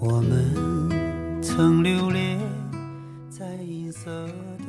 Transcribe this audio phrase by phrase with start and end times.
[0.00, 2.38] 我们曾流连
[3.28, 4.64] 在银色的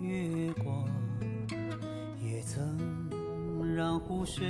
[0.00, 0.84] 月光，
[2.20, 2.76] 也曾
[3.76, 4.44] 让湖水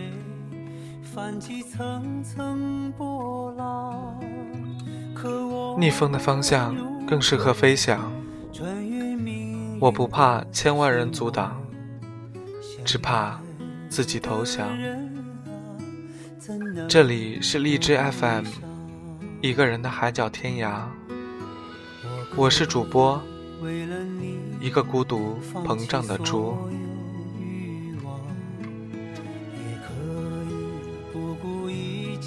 [1.03, 4.19] 泛起层层波浪。
[5.15, 6.75] 可我逆风的方向
[7.07, 8.11] 更适合飞翔。
[9.79, 11.63] 我不怕千万人阻挡，
[12.83, 13.39] 只怕
[13.91, 14.67] 自己投降。
[16.89, 18.45] 这里是荔枝 FM，
[19.45, 20.81] 一个人的海角天涯。
[22.35, 23.21] 我是主播，
[24.59, 26.57] 一个孤独膨胀的猪。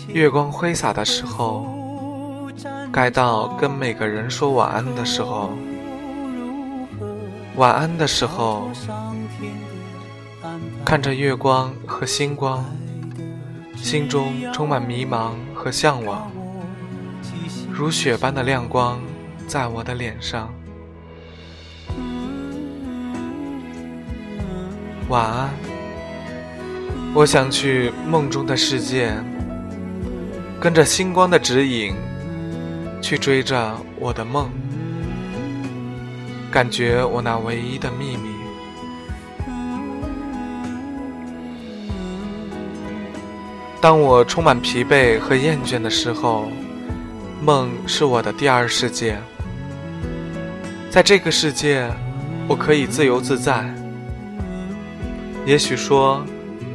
[0.09, 1.65] 月光挥洒的时候，
[2.91, 5.49] 该到跟每个人说晚安的时候。
[7.55, 8.69] 晚安的时候，
[10.85, 12.63] 看着月光和星光，
[13.75, 16.31] 心中充满迷茫和向往，
[17.77, 18.99] 如雪般的亮光
[19.45, 20.51] 在我的脸上。
[25.09, 25.49] 晚安，
[27.13, 29.13] 我想去梦中的世界，
[30.59, 31.93] 跟着星光的指引，
[32.99, 34.49] 去追着我的梦。
[36.49, 38.29] 感觉我那唯一的秘密。
[43.79, 46.47] 当我充满疲惫和厌倦的时候，
[47.47, 49.17] 梦是我的第二世界。
[50.89, 51.89] 在这个世界，
[52.45, 53.73] 我可以自由自在。
[55.45, 56.21] 也许说，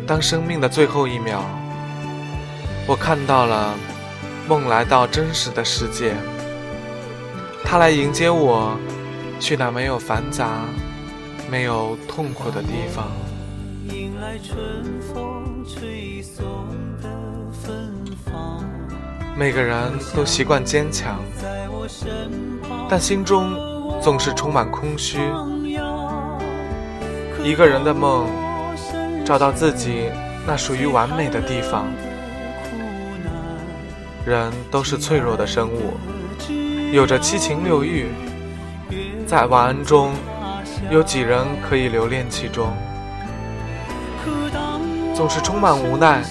[0.07, 1.43] 当生命的最后一秒，
[2.87, 3.75] 我看到了
[4.49, 6.15] 梦来到真实的世界，
[7.63, 8.75] 它来迎接我。
[9.39, 10.65] 去那没有繁杂、
[11.51, 13.11] 没有痛苦的地方。
[13.95, 14.57] 迎来春
[15.13, 16.43] 风吹送
[17.03, 17.11] 的
[17.51, 17.93] 芬
[18.25, 18.65] 芳，
[19.43, 21.19] 每个人都习惯坚强，
[22.89, 23.59] 但心中
[24.01, 25.19] 总是充满空虚。
[27.43, 28.29] 一个人的梦，
[29.25, 30.13] 找到自己
[30.47, 31.87] 那属于完美的地方。
[34.25, 35.95] 人都是脆弱的生物，
[36.93, 38.07] 有着七情六欲。
[39.27, 40.13] 在晚安中，
[40.89, 42.73] 有几人可以留恋其中？
[45.13, 46.23] 总是充满无奈，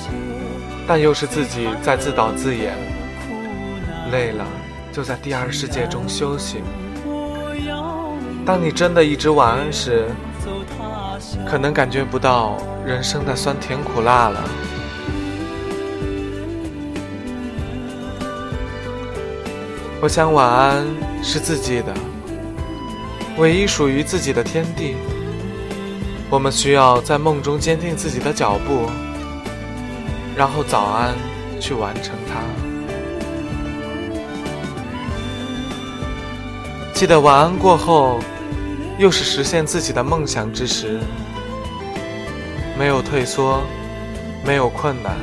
[0.87, 2.73] 但又是自己在自导自演。
[4.11, 4.45] 累了，
[4.91, 6.61] 就在第二世界中休息。
[8.45, 10.05] 当你真的一直晚安时，
[11.47, 14.43] 可能感觉不到人生的酸甜苦辣了。
[20.01, 20.85] 我想，晚安
[21.23, 21.93] 是自己的。
[23.37, 24.95] 唯一属于自己的天地，
[26.29, 28.89] 我们需要在梦中坚定自己的脚步，
[30.35, 31.15] 然后早安
[31.59, 32.60] 去完成它。
[37.01, 38.19] 记得晚安过后，
[38.99, 40.99] 又是实现自己的梦想之时，
[42.77, 43.63] 没有退缩，
[44.45, 45.17] 没有困难，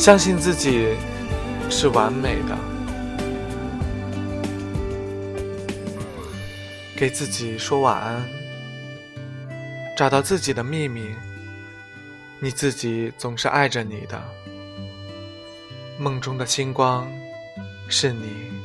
[0.00, 0.96] 相信自己
[1.70, 2.58] 是完美的。
[6.96, 8.28] 给自己说晚安，
[9.96, 11.14] 找到自己的秘密。
[12.40, 14.20] 你自己总是爱着你的，
[16.00, 17.06] 梦中的星光
[17.86, 18.63] 是你。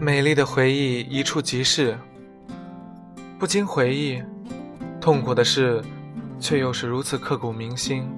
[0.00, 1.98] 美丽的回忆一触即逝。
[3.38, 4.22] 不禁回忆，
[5.00, 5.82] 痛苦的事，
[6.38, 8.08] 却又是如此刻骨铭心。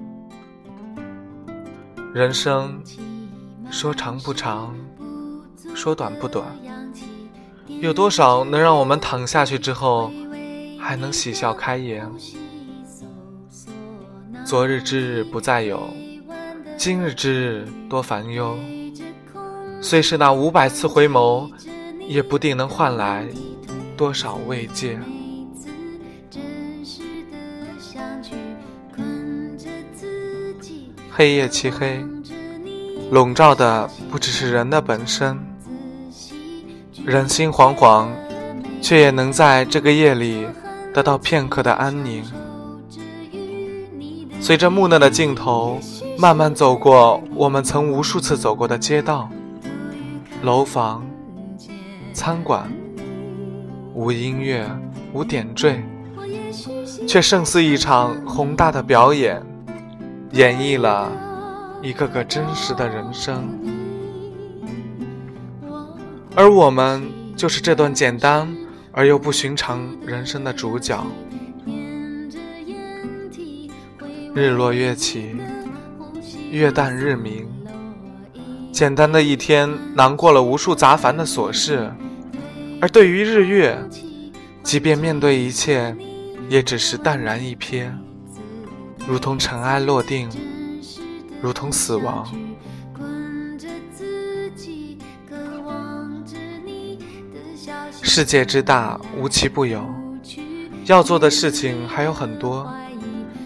[2.13, 2.81] 人生，
[3.71, 4.75] 说长不长，
[5.73, 6.45] 说短不短，
[7.67, 10.11] 有多少能让我们躺下去之后，
[10.79, 12.09] 还能喜笑开颜？
[14.45, 15.89] 昨日之日不再有，
[16.77, 18.57] 今日之日多烦忧。
[19.81, 21.49] 虽是那五百次回眸，
[22.11, 23.25] 也不定能换来。
[23.95, 24.99] 多少慰藉？
[31.09, 32.03] 黑夜漆黑，
[33.11, 35.39] 笼罩的不只是人的本身。
[37.05, 38.09] 人心惶惶，
[38.81, 40.45] 却也能在这个夜里
[40.93, 42.25] 得到片刻的安宁。
[44.41, 45.79] 随着木讷的镜头，
[46.17, 49.29] 慢慢走过我们曾无数次走过的街道、
[50.41, 51.05] 楼房、
[52.13, 52.71] 餐馆。
[53.93, 54.65] 无音乐，
[55.13, 55.83] 无点缀，
[57.05, 59.41] 却胜似一场宏大的表演，
[60.31, 61.11] 演绎了
[61.81, 63.43] 一个个真实的人生。
[66.33, 67.03] 而我们
[67.35, 68.47] 就是这段简单
[68.93, 71.05] 而又不寻常人生的主角。
[74.33, 75.35] 日落月起，
[76.49, 77.45] 月淡日明。
[78.71, 81.91] 简单的一天，囊括了无数杂繁的琐事；
[82.81, 83.77] 而对于日月，
[84.63, 85.95] 即便面对一切，
[86.49, 87.91] 也只是淡然一瞥，
[89.07, 90.27] 如同尘埃落定，
[91.41, 92.27] 如同死亡。
[98.01, 99.87] 世界之大，无奇不有，
[100.85, 102.67] 要做的事情还有很多。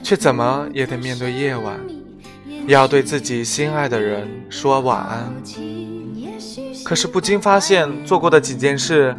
[0.01, 1.79] 却怎么也得面对夜晚，
[2.67, 5.33] 也要对自己心爱的人说晚安。
[6.85, 9.17] 可是不禁发现，做过的几件事，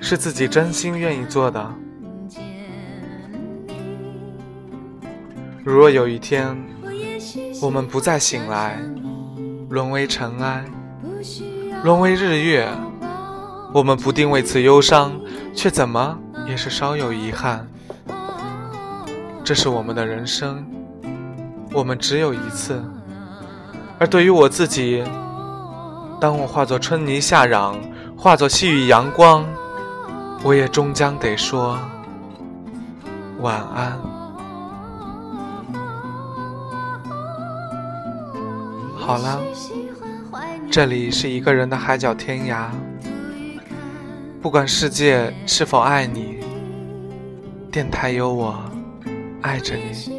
[0.00, 1.74] 是自己真心愿意做的。
[5.62, 6.56] 如若有一天，
[7.62, 8.80] 我们不再醒来，
[9.68, 10.64] 沦为尘埃，
[11.84, 12.68] 沦为日月，
[13.72, 15.12] 我们不定为此忧伤，
[15.54, 16.18] 却怎么
[16.48, 17.64] 也是稍有遗憾。
[19.44, 20.66] 这是我们的人生，
[21.72, 22.82] 我们只有一次。
[24.00, 25.04] 而对于我自己，
[26.20, 27.76] 当我化作春泥夏壤，
[28.16, 29.46] 化作细雨阳光，
[30.42, 31.78] 我也终将得说
[33.40, 33.96] 晚安。
[38.96, 39.40] 好了，
[40.68, 42.66] 这里是一个人的海角天涯，
[44.42, 46.40] 不管世界是否爱你，
[47.70, 48.58] 电台有我。
[49.40, 50.17] 爱着你。